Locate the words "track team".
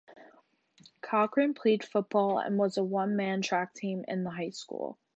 3.43-4.03